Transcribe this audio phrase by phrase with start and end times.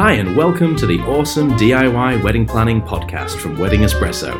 [0.00, 4.32] Hi, and welcome to the awesome DIY wedding planning podcast from Wedding Espresso.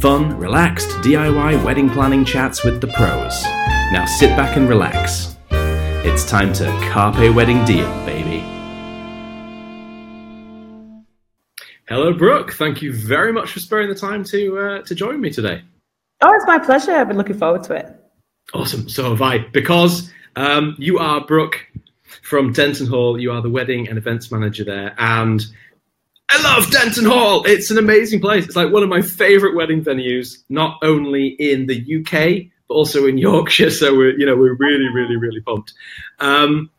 [0.00, 3.44] Fun, relaxed DIY wedding planning chats with the pros.
[3.92, 5.36] Now sit back and relax.
[5.50, 8.40] It's time to carpe wedding diem, baby.
[11.88, 12.54] Hello, Brooke.
[12.54, 15.62] Thank you very much for sparing the time to uh, to join me today.
[16.22, 16.90] Oh, it's my pleasure.
[16.90, 17.86] I've been looking forward to it.
[18.52, 18.88] Awesome.
[18.88, 21.65] So have I, because um, you are Brooke
[22.22, 23.20] from Denton Hall.
[23.20, 25.44] You are the wedding and events manager there, and
[26.30, 27.44] I love Denton Hall.
[27.44, 28.44] It's an amazing place.
[28.44, 33.06] It's like one of my favourite wedding venues, not only in the UK but also
[33.06, 33.70] in Yorkshire.
[33.70, 35.72] So we're you know we're really really really pumped.
[36.18, 36.70] Um,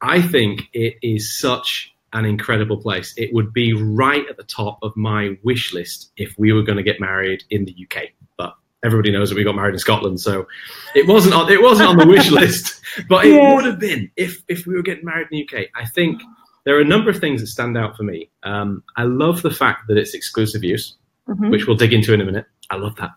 [0.00, 3.14] I think it is such an incredible place.
[3.16, 6.76] It would be right at the top of my wish list if we were going
[6.76, 8.08] to get married in the UK.
[8.36, 10.46] But everybody knows that we got married in Scotland, so
[10.94, 12.80] it wasn't on, it wasn't on the wish list.
[13.08, 13.54] But it Yeah.
[13.54, 15.66] would have been if if we were getting married in the UK.
[15.74, 16.20] I think
[16.64, 18.30] there are a number of things that stand out for me.
[18.42, 20.96] Um, I love the fact that it's exclusive use,
[21.28, 21.50] Mhm.
[21.50, 22.46] which we'll dig into in a minute.
[22.70, 23.10] I love that.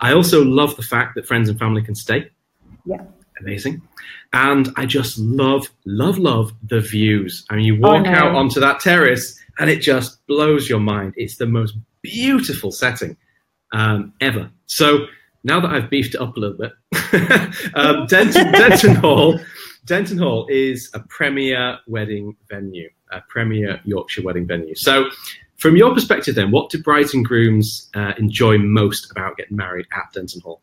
[0.00, 2.30] I also love the fact that friends and family can stay.
[2.84, 3.02] Yeah.
[3.40, 3.80] Amazing.
[4.32, 7.44] And I just love, love, love the views.
[7.48, 8.10] I mean, you Oh, walk no.
[8.10, 11.14] out onto that terrace and it just blows your mind.
[11.16, 13.16] It's the most beautiful setting
[13.72, 14.50] um, ever.
[14.66, 15.06] So
[15.44, 16.72] now that I've beefed it up a little bit,
[17.74, 19.40] um, Denton, Denton Hall,
[19.86, 24.74] Denton Hall is a premier wedding venue, a premier Yorkshire wedding venue.
[24.74, 25.08] So,
[25.56, 29.86] from your perspective, then, what do brides and grooms uh, enjoy most about getting married
[29.92, 30.62] at Denton Hall?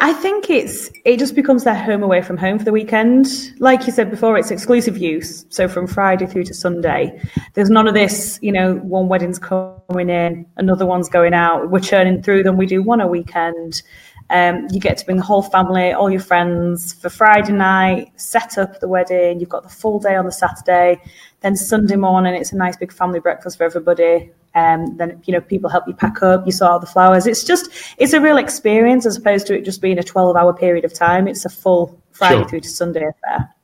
[0.00, 3.26] I think it's it just becomes their home away from home for the weekend.
[3.58, 5.46] Like you said before, it's exclusive use.
[5.48, 7.20] So from Friday through to Sunday,
[7.54, 8.38] there's none of this.
[8.42, 11.70] You know, one wedding's coming in, another one's going out.
[11.70, 12.56] We're churning through them.
[12.56, 13.82] We do one a weekend.
[14.30, 18.56] Um, you get to bring the whole family, all your friends for Friday night, set
[18.58, 19.38] up the wedding.
[19.38, 21.00] You've got the full day on the Saturday.
[21.40, 24.30] Then Sunday morning, it's a nice big family breakfast for everybody.
[24.54, 26.46] Um, then you know people help you pack up.
[26.46, 27.26] You sort out the flowers.
[27.26, 30.84] It's just it's a real experience as opposed to it just being a twelve-hour period
[30.84, 31.28] of time.
[31.28, 32.48] It's a full Friday Sure.
[32.48, 33.54] through to Sunday affair.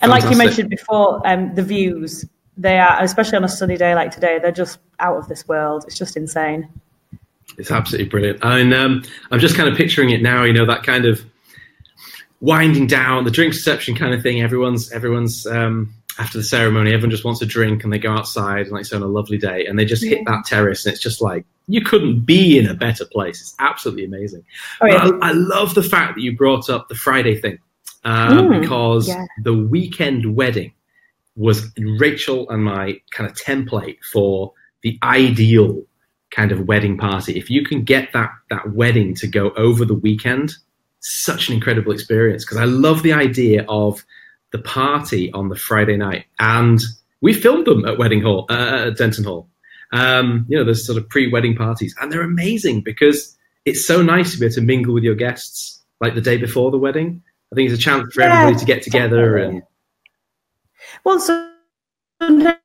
[0.00, 2.24] And like you mentioned before, um, the views
[2.56, 5.84] they are, especially on a sunny day like today, they're just out of this world.
[5.86, 6.68] It's just insane.
[7.58, 8.40] It's absolutely brilliant.
[8.42, 10.44] And um, I'm just kind of picturing it now.
[10.44, 11.24] You know that kind of
[12.40, 14.42] winding down, the drink reception kind of thing.
[14.42, 16.92] Everyone's everyone's um, after the ceremony.
[16.92, 19.38] Everyone just wants a drink, and they go outside, and like so on a lovely
[19.38, 22.66] day, and they just hit that terrace, and it's just like you couldn't be in
[22.66, 23.40] a better place.
[23.40, 24.44] It's absolutely amazing.
[24.80, 25.10] Oh, yeah.
[25.20, 27.58] I, I love the fact that you brought up the Friday thing
[28.04, 29.26] um, Mm, because yeah.
[29.42, 30.72] the weekend wedding
[31.34, 34.52] was Rachel and my kind of template for
[34.82, 35.82] the ideal
[36.30, 37.38] kind of wedding party.
[37.38, 40.54] If you can get that that wedding to go over the weekend,
[41.00, 42.44] such an incredible experience.
[42.44, 44.04] Because I love the idea of
[44.52, 46.80] the party on the Friday night, and
[47.20, 49.48] we filmed them at Wedding Hall, uh, at Denton Hall.
[49.92, 54.32] Um, you know, there's sort of pre-wedding parties, and they're amazing because it's so nice
[54.32, 57.22] to be able to mingle with your guests like the day before the wedding.
[57.52, 59.62] I think it's a chance for Yeah, everybody to get together and
[61.04, 61.50] Well, so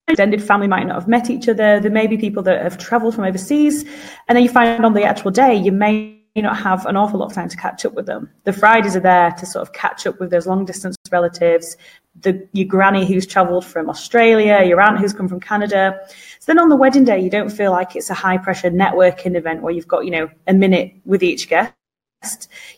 [0.08, 1.80] extended family might not have met each other.
[1.80, 3.84] There may be people that have travelled from overseas,
[4.28, 7.26] and then you find on the actual day you may not have an awful lot
[7.26, 8.30] of time to catch up with them.
[8.46, 11.76] The Fridays are there to sort of catch up with those long distance relatives,
[12.22, 16.00] the your granny who's travelled from Australia, your aunt who's come from Canada.
[16.40, 19.36] So then on the wedding day, you don't feel like it's a high pressure networking
[19.36, 21.74] event where you've got you know a minute with each guest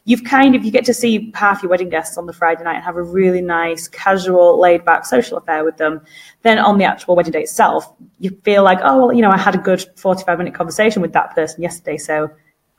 [0.05, 2.75] you've kind of you get to see half your wedding guests on the Friday night
[2.75, 6.01] and have a really nice, casual, laid back social affair with them.
[6.43, 9.37] Then on the actual wedding day itself, you feel like, oh well, you know, I
[9.37, 12.29] had a good forty-five minute conversation with that person yesterday, so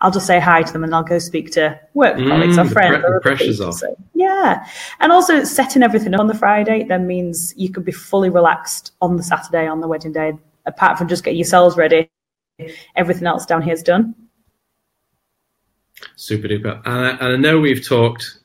[0.01, 2.65] I'll just say hi to them and I'll go speak to work Mm, colleagues or
[2.67, 2.97] friends.
[2.97, 3.69] pre- the or pressure's people.
[3.69, 3.75] off.
[3.79, 4.67] So, yeah,
[5.01, 8.93] and also setting everything up on the Friday then means you can be fully relaxed
[9.01, 10.33] on the Saturday on the wedding day.
[10.67, 12.11] Apart from just getting yourselves ready,
[12.97, 14.15] everything else down here is done.
[16.17, 16.81] Super duper.
[16.85, 18.39] And I, I know we've talked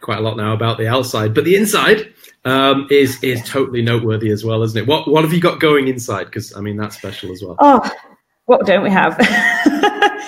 [0.00, 2.12] quite a lot now about the outside, but the inside
[2.44, 4.86] um, is is totally noteworthy as well, isn't it?
[4.86, 6.24] What what have you got going inside?
[6.24, 7.56] Because I mean that's special as well.
[7.58, 7.90] Oh,
[8.46, 9.18] what don't we have?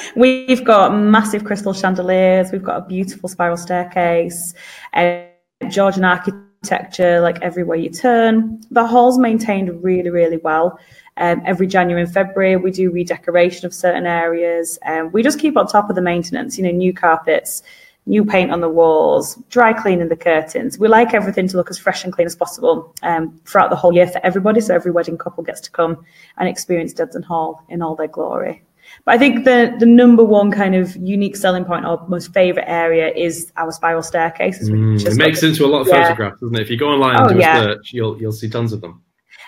[0.16, 2.50] we've got massive crystal chandeliers.
[2.50, 4.54] We've got a beautiful spiral staircase,
[4.94, 5.24] uh,
[5.68, 8.62] Georgian architecture, like everywhere you turn.
[8.70, 10.78] The hall's maintained really, really well.
[11.18, 14.78] Um, every January and February, we do redecoration of certain areas.
[14.86, 17.62] Um, we just keep on top of the maintenance, you know, new carpets,
[18.04, 20.78] new paint on the walls, dry cleaning the curtains.
[20.78, 23.94] We like everything to look as fresh and clean as possible um, throughout the whole
[23.94, 24.60] year for everybody.
[24.60, 26.04] So every wedding couple gets to come
[26.36, 28.62] and experience Denton Hall in all their glory.
[29.04, 32.68] But I think the the number one kind of unique selling point or most favourite
[32.68, 34.60] area is our spiral staircase.
[34.60, 36.04] as Mm, it makes into a lot of Yeah.
[36.04, 36.62] photographs, doesn't it?
[36.62, 37.58] If you go online Oh, and do yeah.
[37.58, 39.02] a search, you'll you'll see tons of them.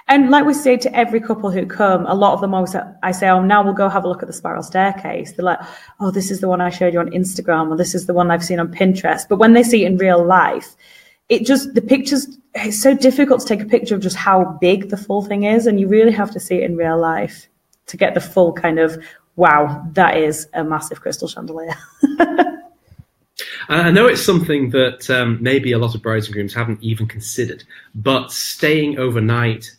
[0.08, 3.12] And like we say to every couple who come, a lot of them always I
[3.12, 5.32] say, oh, now we'll go have a look at the spiral staircase.
[5.32, 5.60] They're like,
[6.00, 8.31] oh, this is the one I showed you on Instagram, or this is the one
[8.31, 9.28] I've seen on Pinterest.
[9.28, 10.75] But when they see it in real life,
[11.28, 12.38] it just the pictures.
[12.55, 15.66] It's so difficult to take a picture of just how big the full thing is,
[15.66, 17.46] and you really have to see it in real life
[17.87, 18.99] to get the full kind of
[19.37, 21.76] wow, that is a massive crystal chandelier.
[23.69, 27.06] I know it's something that um, maybe a lot of brides and grooms haven't even
[27.06, 27.62] considered,
[27.94, 29.70] but staying overnight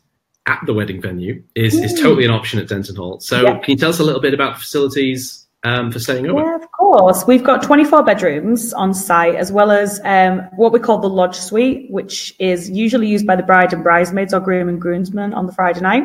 [0.45, 3.19] at the wedding venue is, is totally an option at Denton Hall.
[3.19, 3.59] So, yeah.
[3.59, 6.41] can you tell us a little bit about facilities um, for staying over?
[6.41, 7.25] Yeah, of course.
[7.27, 11.35] We've got 24 bedrooms on site, as well as um, what we call the lodge
[11.35, 15.45] suite, which is usually used by the bride and bridesmaids or groom and groomsmen on
[15.45, 16.03] the Friday night,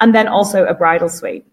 [0.00, 1.46] and then also a bridal suite.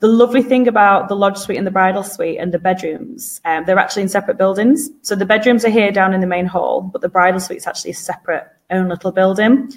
[0.00, 3.64] The lovely thing about the lodge suite and the bridal suite and the bedrooms, um,
[3.64, 4.90] they're actually in separate buildings.
[5.00, 7.66] So the bedrooms are here down in the main hall, but the bridal suite is
[7.66, 9.72] actually a separate own little building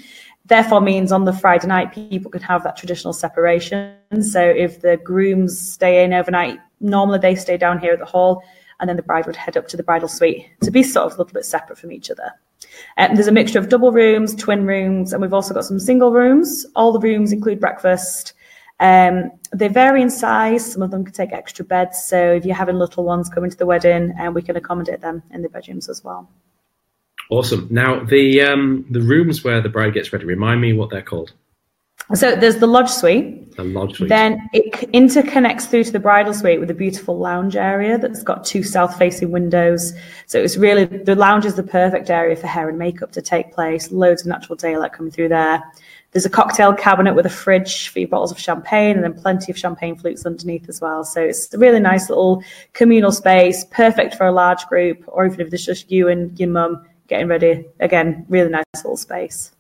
[0.50, 3.96] therefore means on the Friday night people can have that traditional separation.
[4.22, 8.44] So if the grooms stay in overnight, normally they stay down here at the hall,
[8.80, 11.13] and then the bride would head up to the bridal suite to be sort of
[11.13, 12.31] a little bit separate from each other.
[12.98, 16.12] Um, there's a mixture of double rooms, twin rooms, and we've also got some single
[16.12, 16.66] rooms.
[16.75, 18.34] All the rooms include breakfast.
[18.80, 20.72] Um, they vary in size.
[20.72, 22.04] Some of them can take extra beds.
[22.04, 25.01] So if you're having little ones coming to the wedding, and um, we can accommodate
[25.01, 26.30] them in the bedrooms as well.
[27.30, 27.68] Awesome.
[27.70, 30.26] Now the um, the rooms where the bride gets ready.
[30.26, 31.31] Remind me what they're called.
[32.16, 33.56] So there's the lodge suite.
[33.56, 34.10] The lodge suite.
[34.10, 38.44] Then it interconnects through to the bridal suite with a beautiful lounge area that's got
[38.44, 39.94] two south-facing windows.
[40.26, 43.54] So it's really the lounge is the perfect area for hair and makeup to take
[43.54, 43.92] place.
[43.92, 45.62] Loads of natural daylight coming through there.
[46.12, 49.52] There's a cocktail cabinet with a fridge for your bottles of champagne and then plenty
[49.52, 51.04] of champagne flutes underneath as well.
[51.04, 52.44] So it's a really nice little
[52.74, 56.50] communal space, perfect for a large group, or even if there's just you and your
[56.50, 57.66] mum getting ready.
[57.80, 59.52] Again, really nice little space.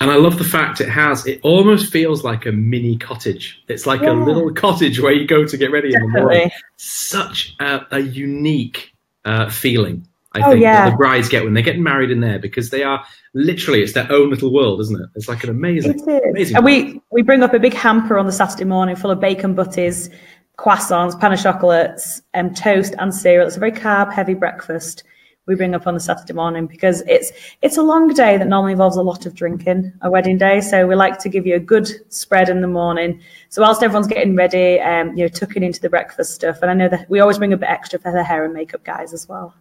[0.00, 3.62] And I love the fact it has, it almost feels like a mini cottage.
[3.68, 4.12] It's like yeah.
[4.12, 6.08] a little cottage where you go to get ready Definitely.
[6.08, 6.50] in the morning.
[6.76, 8.94] Such a, a unique
[9.24, 10.84] uh, feeling, I oh, think, yeah.
[10.84, 13.92] that the brides get when they're getting married in there because they are literally, it's
[13.92, 15.08] their own little world, isn't it?
[15.14, 16.56] It's like an amazing, amazing.
[16.56, 19.54] And we, we bring up a big hamper on the Saturday morning full of bacon
[19.54, 20.10] butties,
[20.58, 23.46] croissants, pain au chocolats, um, toast and cereal.
[23.46, 25.04] It's a very carb heavy breakfast
[25.50, 28.72] we bring up on the Saturday morning because it's it's a long day that normally
[28.72, 30.60] involves a lot of drinking, a wedding day.
[30.60, 33.20] So we like to give you a good spread in the morning.
[33.48, 36.74] So whilst everyone's getting ready, um, you know, tucking into the breakfast stuff, and I
[36.74, 39.28] know that we always bring a bit extra for the hair and makeup guys as
[39.28, 39.52] well.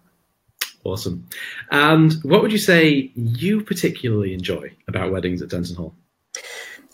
[0.84, 1.28] Awesome.
[1.72, 5.96] And what would you say you particularly enjoy about weddings at Denton Hall?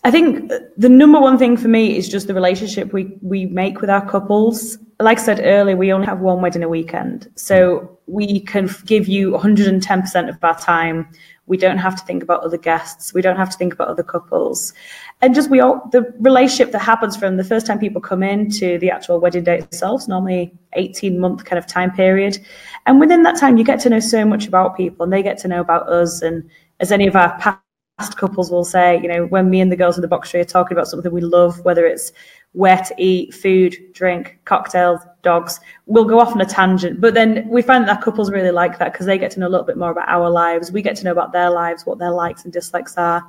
[0.06, 3.82] I think the number one thing for me is just the relationship we, we make
[3.82, 4.78] with our couples.
[5.00, 7.28] Like I said earlier, we only have one wedding a weekend.
[7.34, 11.10] So we can give you 110% of our time.
[11.48, 13.16] We don't have to think about other guests.
[13.16, 14.76] We don't have to think about other couples.
[15.24, 18.52] And just we all, the relationship that happens from the first time people come in
[18.52, 22.38] to the actual wedding day itself is normally 18 month kind of time period.
[22.86, 25.40] And within that time, you get to know so much about people and they get
[25.40, 26.22] to know about us.
[26.22, 26.48] And
[26.80, 27.65] as any of our past
[27.98, 30.46] couples will say, you know, when me and the girls in the box tree are
[30.46, 32.12] talking about something we love, whether it's
[32.52, 37.00] where to eat, food, drink, cocktails, dogs, we'll go off on a tangent.
[37.00, 39.50] But then we find that couples really like that because they get to know a
[39.50, 40.72] little bit more about our lives.
[40.72, 43.26] We get to know about their lives, what their likes and dislikes are.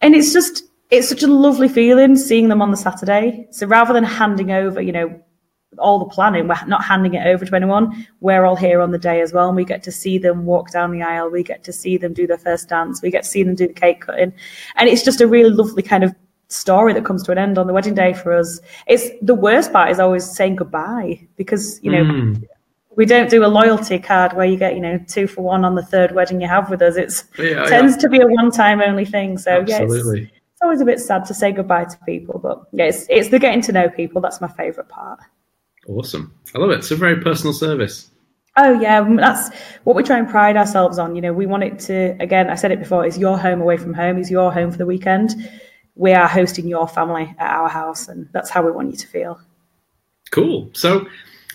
[0.00, 3.46] And it's just, it's such a lovely feeling seeing them on the Saturday.
[3.50, 5.20] So rather than handing over, you know,
[5.78, 6.48] all the planning.
[6.48, 8.06] We're not handing it over to anyone.
[8.20, 10.70] We're all here on the day as well, and we get to see them walk
[10.70, 11.30] down the aisle.
[11.30, 13.02] We get to see them do their first dance.
[13.02, 14.32] We get to see them do the cake cutting,
[14.76, 16.14] and it's just a really lovely kind of
[16.48, 18.60] story that comes to an end on the wedding day for us.
[18.86, 22.04] It's the worst part is always saying goodbye because you know.
[22.04, 22.44] Mm.
[22.96, 25.74] We don't do a loyalty card where you get, you know, two for one on
[25.74, 26.96] the third wedding you have with us.
[26.96, 28.02] It yeah, tends yeah.
[28.02, 29.36] to be a one-time only thing.
[29.36, 30.20] So Absolutely.
[30.20, 33.04] yeah, it's, it's always a bit sad to say goodbye to people, but yeah, it's,
[33.10, 34.20] it's the getting to know people.
[34.20, 35.18] That's my favourite part.
[35.88, 36.34] Awesome.
[36.54, 36.78] I love it.
[36.78, 38.10] It's a very personal service.
[38.56, 41.16] Oh yeah, that's what we try and pride ourselves on.
[41.16, 43.76] You know, we want it to again, I said it before, it's your home away
[43.76, 45.34] from home, Is your home for the weekend.
[45.96, 49.06] We are hosting your family at our house and that's how we want you to
[49.06, 49.40] feel.
[50.30, 50.70] Cool.
[50.72, 51.06] So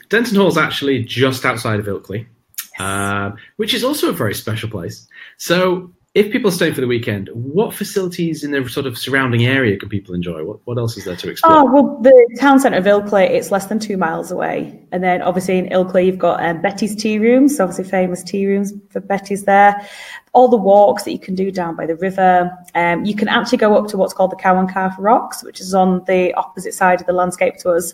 [0.10, 2.26] Denton Hall is actually just outside of Ilkley,
[2.58, 2.82] yes.
[2.82, 5.08] uh, which is also a very special place.
[5.38, 9.78] So if people stay for the weekend, what facilities in the sort of surrounding area
[9.78, 10.44] can people enjoy?
[10.44, 11.54] What, what else is there to explore?
[11.54, 14.88] Oh, well, the town centre of Ilkley, it's less than two miles away.
[14.92, 18.74] And then obviously in Ilkley, you've got um, Betty's Tea Rooms, obviously famous tea rooms
[18.90, 19.88] for Betty's there.
[20.34, 22.52] All the walks that you can do down by the river.
[22.74, 25.62] Um, you can actually go up to what's called the Cow and Calf Rocks, which
[25.62, 27.94] is on the opposite side of the landscape to us.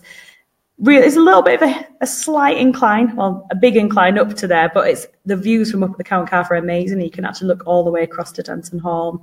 [0.78, 4.34] Really, it's a little bit of a, a, slight incline, well, a big incline up
[4.34, 7.00] to there, but it's the views from up at the Cow and Calf are amazing.
[7.00, 9.20] You can actually look all the way across to Denton Hall.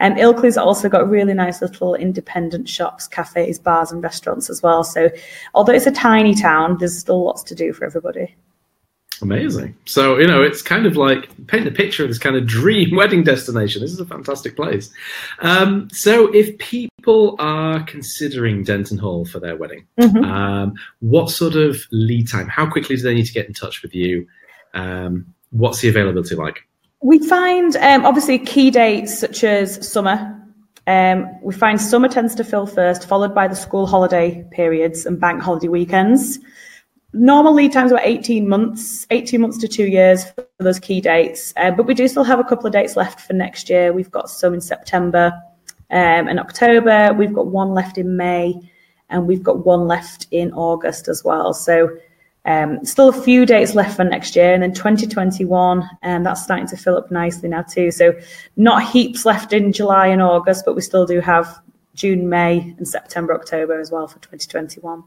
[0.00, 4.62] And um, Ilkley's also got really nice little independent shops, cafes, bars, and restaurants as
[4.62, 4.84] well.
[4.84, 5.10] So,
[5.54, 8.34] although it's a tiny town, there's still lots to do for everybody.
[9.22, 9.76] Amazing.
[9.84, 12.94] So, you know, it's kind of like paint the picture of this kind of dream
[12.96, 13.80] wedding destination.
[13.80, 14.90] This is a fantastic place.
[15.40, 20.24] Um, so, if people are considering Denton Hall for their wedding, mm-hmm.
[20.24, 22.48] um, what sort of lead time?
[22.48, 24.26] How quickly do they need to get in touch with you?
[24.74, 26.66] Um, what's the availability like?
[27.00, 30.40] We find um, obviously key dates such as summer.
[30.86, 35.20] Um, we find summer tends to fill first, followed by the school holiday periods and
[35.20, 36.38] bank holiday weekends
[37.14, 41.54] normal lead times were 18 months, 18 months to two years for those key dates.
[41.56, 43.92] Uh, but we do still have a couple of dates left for next year.
[43.92, 45.32] We've got some in September
[45.90, 47.14] um, and October.
[47.14, 48.60] We've got one left in May,
[49.08, 51.54] and we've got one left in August as well.
[51.54, 51.96] So
[52.46, 56.42] um, still a few dates left for next year, and then 2021, and um, that's
[56.42, 57.90] starting to fill up nicely now too.
[57.90, 58.12] So
[58.56, 61.60] not heaps left in July and August, but we still do have
[61.94, 65.04] June, May, and September, October as well for 2021.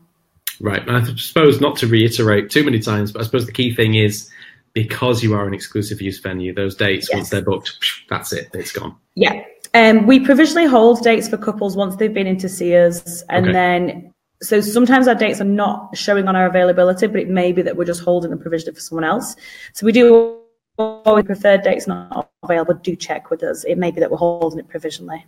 [0.60, 0.86] Right.
[0.88, 3.96] And I suppose not to reiterate too many times, but I suppose the key thing
[3.96, 4.30] is
[4.74, 7.16] because you are an exclusive use venue, those dates, yes.
[7.16, 7.78] once they're booked,
[8.10, 8.96] that's it, it's gone.
[9.16, 9.44] Yeah.
[9.74, 13.24] Um, we provisionally hold dates for couples once they've been in to see us.
[13.30, 13.54] And okay.
[13.54, 17.62] then, so sometimes our dates are not showing on our availability, but it may be
[17.62, 19.36] that we're just holding them provisionally for someone else.
[19.74, 20.40] So we do
[20.78, 23.64] always preferred dates not available, do check with us.
[23.64, 25.26] It may be that we're holding it provisionally.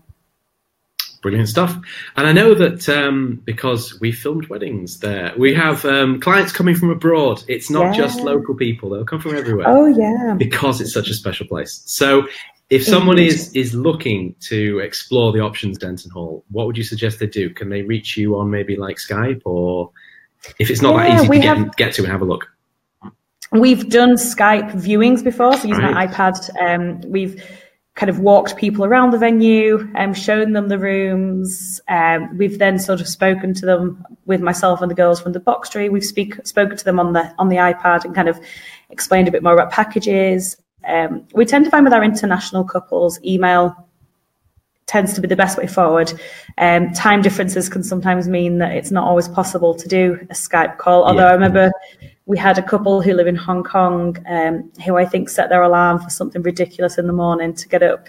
[1.22, 1.76] Brilliant stuff.
[2.16, 6.76] And I know that um, because we filmed weddings there, we have um, clients coming
[6.76, 7.44] from abroad.
[7.48, 8.02] It's not yeah.
[8.04, 9.68] just local people, they'll come from everywhere.
[9.68, 10.36] Oh, yeah.
[10.38, 11.82] Because it's such a special place.
[11.86, 12.28] So
[12.70, 17.20] if someone is, is looking to explore the options Denton Hall, what would you suggest
[17.20, 17.50] they do?
[17.50, 19.92] Can they reach you on maybe like Skype or
[20.60, 22.48] if it's not yeah, that easy to get, have, get to and have a look?
[23.52, 26.08] We've done Skype viewings before, so using right.
[26.08, 26.62] an iPad.
[26.62, 27.44] Um, we've
[28.00, 31.82] kind of walked people around the venue and um, shown them the rooms.
[31.90, 35.40] Um, we've then sort of spoken to them with myself and the girls from the
[35.42, 35.90] box tree.
[35.90, 38.40] We've speak, spoken to them on the on the iPad and kind of
[38.90, 40.56] explained a bit more about packages.
[40.88, 43.76] Um, we tend to find with our international couples, email
[44.86, 46.14] tends to be the best way forward.
[46.58, 50.78] Um, time differences can sometimes mean that it's not always possible to do a Skype
[50.78, 51.04] call.
[51.04, 51.32] Although yeah.
[51.32, 51.72] I remember
[52.30, 55.64] we had a couple who live in Hong Kong um, who I think set their
[55.64, 58.08] alarm for something ridiculous in the morning to get up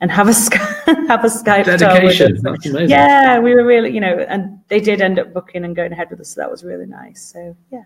[0.00, 0.32] and have a
[1.08, 2.38] have a Skype dedication.
[2.42, 2.90] That's amazing.
[2.90, 6.10] Yeah, we were really, you know, and they did end up booking and going ahead
[6.10, 7.20] with us, so that was really nice.
[7.32, 7.82] So yeah.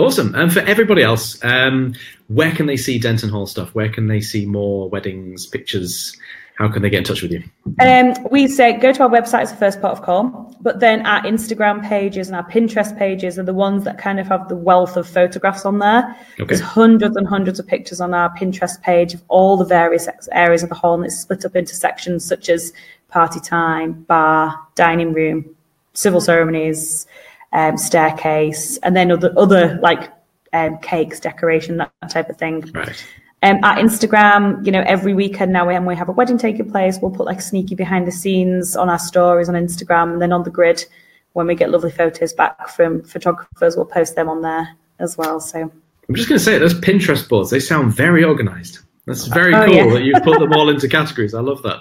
[0.00, 0.34] Awesome.
[0.34, 1.94] And for everybody else, um,
[2.28, 3.74] where can they see Denton Hall stuff?
[3.74, 6.16] Where can they see more weddings, pictures,
[6.60, 7.42] how can they get in touch with you?
[7.80, 11.06] Um, we say go to our website as the first part of call, but then
[11.06, 14.56] our Instagram pages and our Pinterest pages are the ones that kind of have the
[14.56, 16.14] wealth of photographs on there.
[16.34, 16.44] Okay.
[16.44, 20.62] There's hundreds and hundreds of pictures on our Pinterest page of all the various areas
[20.62, 22.74] of the hall, and it's split up into sections such as
[23.08, 25.56] party time, bar, dining room,
[25.94, 27.06] civil ceremonies,
[27.52, 30.12] um, staircase, and then other other like
[30.52, 32.70] um, cakes, decoration, that type of thing.
[32.74, 33.04] Right.
[33.42, 36.98] Um, our Instagram, you know, every weekend now when we have a wedding taking place,
[37.00, 40.42] we'll put like sneaky behind the scenes on our stories on Instagram, and then on
[40.42, 40.84] the grid,
[41.32, 45.40] when we get lovely photos back from photographers, we'll post them on there as well.
[45.40, 45.72] So
[46.08, 48.80] I'm just going to say those Pinterest boards, they sound very organized.
[49.06, 49.92] That's very oh, cool yeah.
[49.94, 51.34] that you've put them all into categories.
[51.34, 51.80] I love that.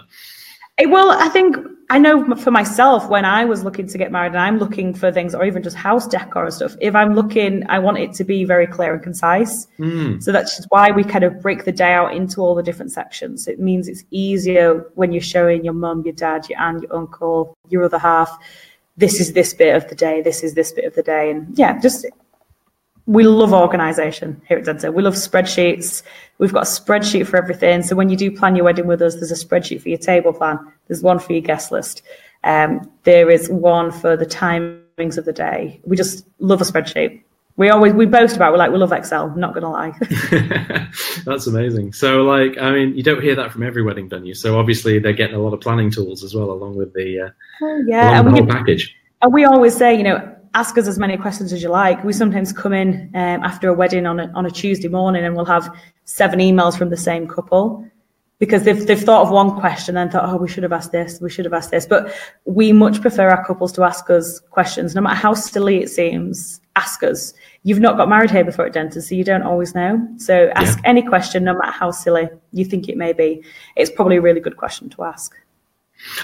[0.88, 1.58] Well, I think
[1.92, 5.12] I know for myself when I was looking to get married and I'm looking for
[5.12, 8.24] things or even just house decor and stuff, if I'm looking, I want it to
[8.24, 9.66] be very clear and concise.
[9.80, 10.22] Mm.
[10.22, 13.48] So that's why we kind of break the day out into all the different sections.
[13.48, 17.58] It means it's easier when you're showing your mum, your dad, your aunt, your uncle,
[17.70, 18.38] your other half.
[18.96, 20.22] This is this bit of the day.
[20.22, 21.32] This is this bit of the day.
[21.32, 22.06] And yeah, just
[23.10, 24.94] we love organization here at Denton.
[24.94, 26.04] We love spreadsheets.
[26.38, 27.82] We've got a spreadsheet for everything.
[27.82, 30.32] So when you do plan your wedding with us, there's a spreadsheet for your table
[30.32, 30.60] plan.
[30.88, 32.04] There's one for your guest list.
[32.44, 35.82] Um, there is one for the timings of the day.
[35.86, 37.24] We just love a spreadsheet.
[37.58, 38.50] We always we boast about.
[38.50, 38.52] It.
[38.52, 39.36] We're like we love Excel.
[39.36, 39.92] Not gonna lie.
[41.26, 41.94] That's amazing.
[41.94, 44.36] So like I mean, you don't hear that from every wedding venue.
[44.36, 47.30] So obviously they're getting a lot of planning tools as well, along with the uh,
[47.64, 48.96] oh, yeah, and the whole package.
[49.24, 52.04] And we always say, you know, ask us as many questions as you like.
[52.04, 55.36] We sometimes come in um, after a wedding on a, on a Tuesday morning and
[55.36, 55.74] we'll have
[56.06, 57.86] seven emails from the same couple
[58.40, 61.20] because they've, they've thought of one question and thought, oh, we should have asked this,
[61.20, 61.86] we should have asked this.
[61.86, 62.14] But
[62.46, 66.62] we much prefer our couples to ask us questions, no matter how silly it seems,
[66.78, 67.34] ask us.
[67.64, 70.08] You've not got married here before at Denton, so you don't always know.
[70.18, 70.90] So ask yeah.
[70.90, 73.44] any question, no matter how silly you think it may be.
[73.76, 75.36] It's probably a really good question to ask.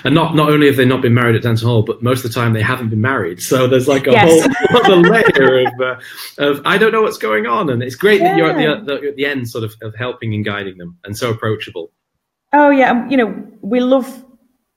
[0.04, 2.32] And not not only have they not been married at Denton Hall, but most of
[2.32, 3.42] the time they haven't been married.
[3.42, 4.44] So there's like a Yes.
[4.44, 5.96] whole other layer of, uh,
[6.38, 9.10] of I don't know what's going on, and it's great that you're at the, the
[9.10, 11.92] at the end, sort of, of helping and guiding them, and so approachable.
[12.54, 14.26] Oh yeah, you know, we love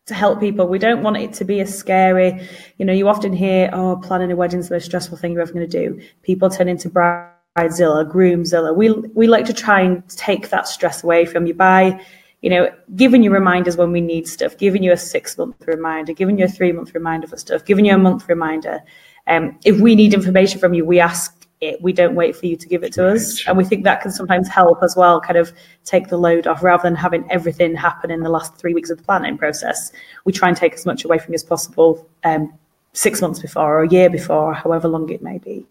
[0.09, 0.67] to help people.
[0.67, 4.33] We don't want it to be a scary, you know, you often hear, oh, planning
[4.33, 6.01] a wedding's the most stressful thing you're ever going to do.
[6.23, 8.75] People turn into bridezilla, groomzilla.
[8.75, 12.05] We we like to try and take that stress away from you by,
[12.43, 16.13] you know, giving you reminders when we need stuff, giving you a six month reminder,
[16.13, 18.81] giving you a three month reminder for stuff, giving you a month reminder.
[19.27, 21.83] Um, if we need information from you, we ask it.
[21.83, 24.13] We don't wait for you to give it to us, and we think that can
[24.13, 25.53] sometimes help as well, kind of
[25.85, 28.99] take the load off rather than having everything happen in the last three weeks of
[28.99, 29.91] the planning process.
[30.25, 32.53] We try and take as much away from you as possible um,
[32.93, 35.67] six months before or a year before, or however long it may be.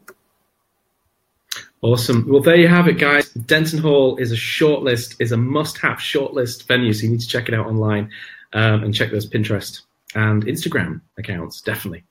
[1.81, 2.27] Awesome.
[2.27, 3.29] Well, there you have it, guys.
[3.33, 7.47] Denton Hall is a shortlist, is a must-have shortlist venue, so you need to check
[7.47, 8.09] it out online
[8.53, 9.81] um, and check those Pinterest
[10.15, 11.61] and Instagram accounts.
[11.61, 12.03] Definitely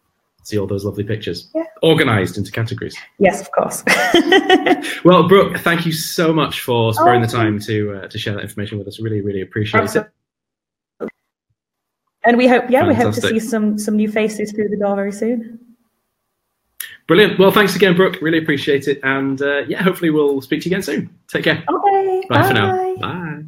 [0.44, 1.64] see all those lovely pictures, Yeah.
[1.82, 2.96] organized into categories.
[3.18, 3.82] Yes, of course.
[5.04, 7.30] Well, Brooke, thank you so much for sparing the Oh.
[7.30, 9.00] time to uh, to share that information with us.
[9.00, 10.10] Really, really appreciate Absolutely.
[11.00, 11.08] it.
[12.24, 14.94] and we hope, yeah, we hope to see some some new faces through the door
[14.94, 15.58] very soon.
[17.06, 17.38] Brilliant.
[17.38, 18.18] Well, thanks again, Brooke.
[18.20, 18.98] Really appreciate it.
[19.02, 21.10] And uh, yeah, hopefully we'll speak to you again soon.
[21.28, 21.64] Take care.
[21.68, 22.96] Okay, Bye for now.
[22.96, 23.44] Bye.